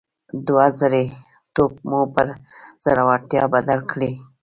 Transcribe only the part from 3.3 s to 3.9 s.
بدل